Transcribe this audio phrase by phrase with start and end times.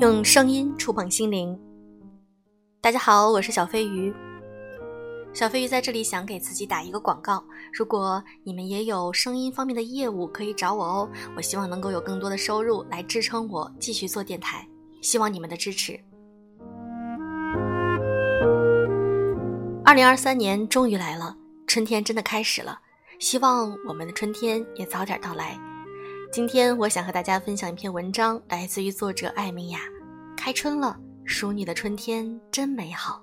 [0.00, 1.56] 用声音触碰心灵。
[2.80, 4.12] 大家好，我是小飞鱼。
[5.32, 11.08] 小飞鱼在这里想给自己打一个广告，如果你们也有声音方面的业务，可以找我哦。
[11.36, 14.66] 我希望能够有更多的收入来支撑我继续做电台，
[15.00, 15.98] 希望你们的支持。
[19.84, 21.36] 二零二三年终于来了，
[21.68, 22.80] 春天真的开始了，
[23.20, 25.56] 希望我们的春天也早点到来。
[26.34, 29.78] 今天我想和大家分享一篇文章，来自于作者艾米亚。
[30.36, 33.22] 开春了，属你的春天真美好。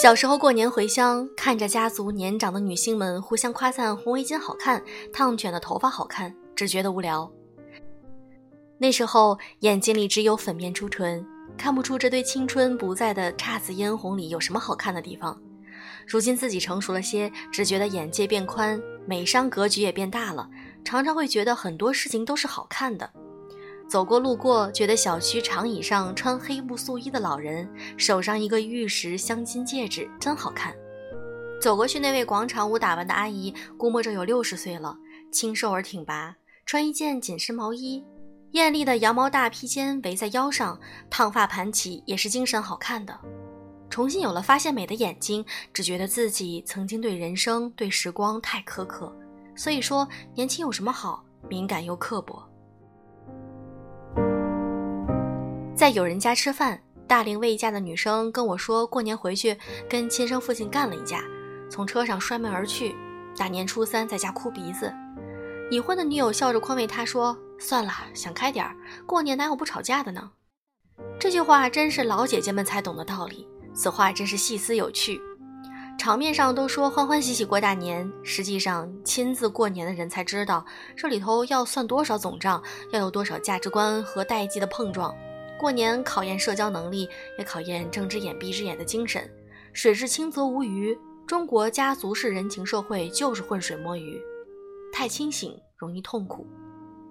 [0.00, 4.80] 小时候过年回乡，看着家族年长的女性们互相夸赞红围巾好看，
[5.12, 7.28] 烫卷的头发好看，只觉得无聊。
[8.78, 11.26] 那时候眼睛里只有粉面朱唇，
[11.58, 15.36] 看不出这对青春不在的姹紫嫣红里有什么好看的地方。
[16.06, 20.48] 如今自己成熟了些，只觉得眼界变宽，美商格局也变大了，
[20.84, 23.10] 常常会觉得很多事情都是好看的。
[23.88, 30.74] 走过路过，觉得小区长椅上穿黑布素衣的老人，手上一个玉石镶金戒指真好看。
[31.60, 34.96] 走过去，那位广场舞打扮的阿姨，估摸着有六十岁了，
[35.30, 38.02] 清瘦而挺拔，穿一件紧身毛衣，
[38.52, 40.78] 艳丽的羊毛大披肩围在腰上，
[41.10, 43.18] 烫发盘起，也是精神好看的。
[43.94, 49.14] 重新有了发现美的眼睛，只觉得自己曾经对人生、对时光太苛刻。
[49.54, 51.24] 所以说，年轻有什么好？
[51.48, 52.42] 敏感又刻薄。
[55.76, 59.56] 在友人家吃饭，大龄未嫁的女生跟我说过年回去
[59.88, 61.22] 跟亲生父亲干了一架，
[61.70, 62.96] 从车上摔门而去。
[63.36, 64.92] 大年初三在家哭鼻子。
[65.70, 68.74] 已婚的女友笑着宽慰他说：“算了，想开点儿，
[69.06, 70.32] 过年哪有不吵架的呢？”
[71.16, 73.46] 这句话真是老姐姐们才懂的道理。
[73.74, 75.20] 此话真是细思有趣，
[75.98, 80.64] 场面上都说欢欢喜喜过大年，实际上亲自过年的人才知道，
[80.96, 85.14] 这里头要算多少总账，要有多少价值观和代际的碰撞。
[85.58, 89.28] 过年考验社交能力，也考验睁只眼闭只眼的精神。
[89.72, 90.96] 水至清则无鱼，
[91.26, 94.20] 中国家族式人情社会就是浑水摸鱼，
[94.92, 96.46] 太清醒容易痛苦，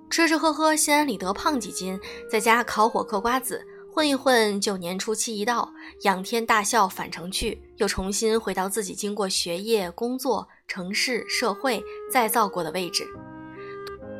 [0.10, 2.00] 吃吃喝喝心安理得胖几斤，
[2.30, 3.66] 在家烤火嗑瓜子。
[3.94, 5.72] 混一混，就年初七一到，
[6.02, 11.80] 仰天大笑返程去，又重新回到自己经过学业、工作、城市、社会
[12.12, 13.06] 再造过的位置。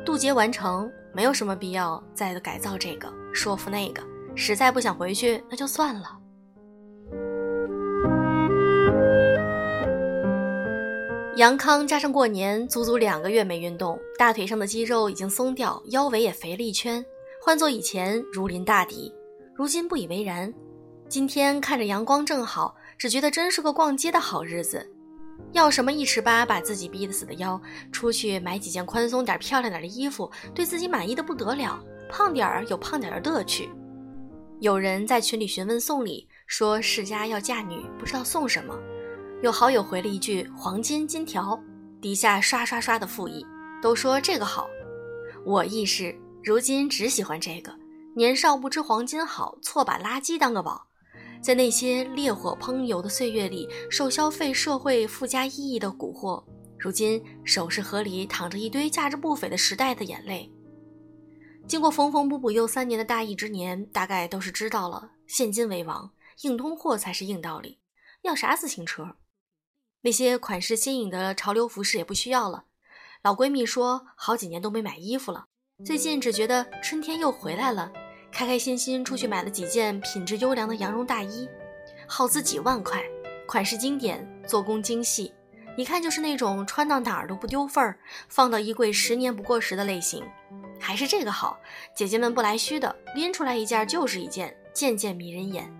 [0.06, 4.00] 渡劫完成，没有什么必要再改造这个，说服那个。
[4.36, 6.20] 实在不想回去，那就算了。
[11.36, 17.04] 杨康加上过年，足足两个月没运动，大腿上的肌肉已经松掉，腰围也肥了一圈。
[17.42, 19.12] 换做以前，如临大敌。
[19.56, 20.52] 如今不以为然，
[21.08, 24.84] 今天看着阳光正好，只觉得真是个逛街的好日子。
[25.52, 27.60] 要什么一尺八把自己逼得死的腰，
[27.92, 31.80] 出去买几件宽松点、漂亮点的衣服，对自己满意的不得了。
[32.08, 33.70] 胖点儿有胖点儿的乐趣。
[34.58, 38.76] 有人在群里询问送礼，说世家要嫁女，不知道送什么。
[39.40, 41.56] 有好友回了一句黄金金条，
[42.00, 43.46] 底下刷刷刷的附议，
[43.80, 44.66] 都说这个好。
[45.44, 47.72] 我亦是，如今只喜欢这个。
[48.16, 50.86] 年少不知黄金好，错把垃圾当个宝。
[51.42, 56.42] 在那些烈火烹油的岁月里，受消费社会附加意义的蛊惑。
[56.78, 60.48] 如今首饰盒里躺着一堆价值不菲的时代的眼泪。
[61.66, 67.80] 经过缝缝补补又三年的大疫之年，大概都是知道了现金为王，硬通货才是硬道理。
[68.22, 69.16] 要啥自行车？
[70.02, 72.66] 那些款式新颖的潮流服饰也不需要了。
[73.22, 75.46] 老闺蜜说好几年都没买衣服了，
[75.84, 77.90] 最近只觉得春天又回来了。
[78.34, 81.48] 开开心心出去买了几件品质优良的羊绒大衣，
[82.04, 83.00] 耗资几万块，
[83.46, 85.32] 款式经典，做工精细，
[85.76, 87.96] 一看就是那种穿到哪儿都不丢份儿，
[88.28, 90.20] 放到衣柜十年不过时的类型。
[90.80, 91.56] 还是这个好，
[91.94, 95.72] 姐姐们不来虚的，拎出来一件就是一件，件件迷人眼。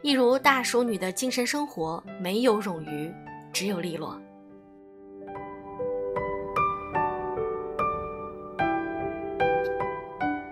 [0.00, 3.12] 一如大熟女的精神生活，没有冗余，
[3.52, 4.18] 只有利落。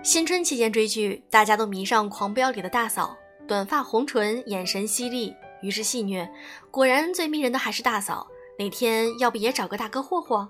[0.05, 3.17] 新春期间追剧，大家都迷上《狂飙》里的大嫂，
[3.47, 6.29] 短发红唇，眼神犀利，于是戏谑。
[6.69, 8.27] 果然最迷人的还是大嫂。
[8.59, 10.47] 哪天要不也找个大哥霍霍？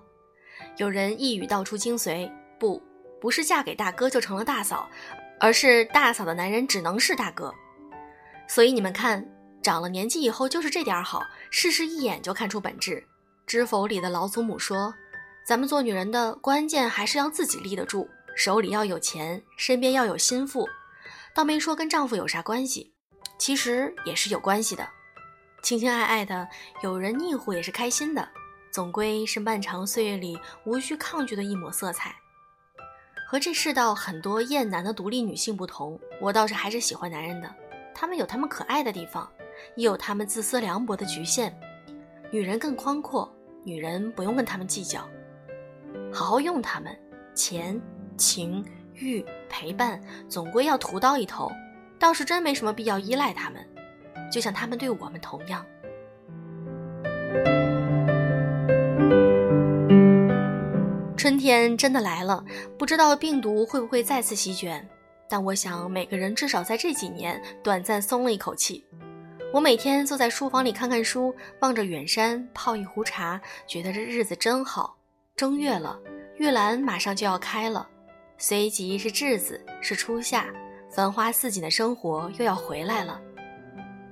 [0.75, 2.29] 有人一语道出精髓：
[2.59, 2.83] 不，
[3.21, 4.89] 不是嫁给大哥就成了大嫂，
[5.39, 7.53] 而是大嫂的男人只能是大哥。
[8.49, 9.25] 所以你们看，
[9.63, 12.97] 长了年纪以后就是这点好，事事一眼就看出本质。
[13.47, 14.93] 《知否》里的老祖母说
[15.47, 18.05] ：“咱们做女人的关键还是要自己立得住。”
[18.35, 20.67] 手里要有钱，身边要有心腹，
[21.33, 22.93] 倒没说跟丈夫有啥关系，
[23.39, 24.87] 其实也是有关系的。
[25.63, 26.47] 情情爱爱的，
[26.83, 28.27] 有人腻乎也是开心的。
[28.71, 32.13] 总归是漫长岁月里无需抗拒的一抹色彩。
[33.25, 37.55] 和这世道很多厌男的独立女性不同，我倒是还是喜欢男人的。
[37.95, 39.31] 他们有他们可爱的地方，
[39.77, 41.57] 也有他们自私凉薄的局限。
[42.29, 43.33] 女人更宽阔，
[43.63, 45.09] 女人不用跟他们计较，
[46.13, 46.93] 好好用他们，
[47.33, 47.81] 钱、
[48.17, 48.63] 情、
[48.93, 51.51] 欲、陪伴，总归要屠刀一头。
[51.97, 53.65] 倒是真没什么必要依赖他们，
[54.31, 55.65] 就像他们对我们同样。
[61.15, 62.43] 春天真的来了，
[62.77, 64.87] 不知道病毒会不会再次席卷，
[65.29, 68.85] 但我想每个人至少在这几年短暂松了一口气。
[69.53, 74.97] 我每天坐在书房里看看书，望着远山，泡一壶茶，觉得这日子真好。
[75.35, 75.97] 正月了，
[76.35, 77.87] 玉兰马上就要开了，
[78.37, 80.47] 随即是稚子，是初夏，
[80.91, 83.19] 繁花似锦的生活又要回来了。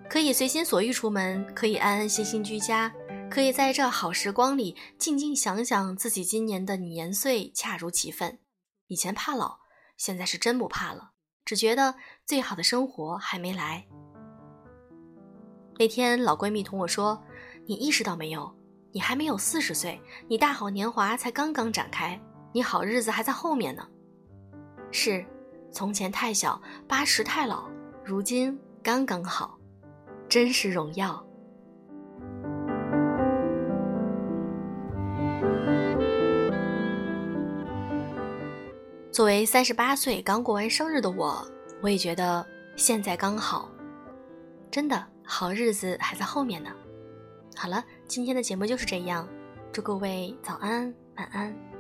[0.09, 2.91] 可以随心所欲出门，可以安安心心居家。
[3.29, 8.37] 可以在这好时光里静静想想自己今年的年岁恰如其分。
[8.87, 9.57] 以前怕老，
[9.97, 11.95] 现在是真不怕了，只觉得
[12.27, 13.87] 最好的生活还没来。
[15.79, 17.23] 那天老闺蜜同我说
[17.65, 18.55] ：“你意识到没有？
[18.91, 22.21] 你还没有四十岁，你大好年华才刚刚展开，
[22.53, 23.87] 你好日子还在后面呢。”
[24.95, 25.25] 是，
[25.71, 27.67] 从前太小，八十太老，
[28.05, 29.57] 如今刚刚好，
[30.29, 31.25] 真是荣耀。
[39.11, 41.43] 作为三十八岁刚过完生日的我，
[41.81, 42.45] 我也觉得
[42.75, 43.67] 现在刚好，
[44.69, 46.69] 真的好日子还在后面呢。
[47.55, 49.27] 好了，今天的节目就是这样，
[49.71, 51.72] 祝各位早安晚安。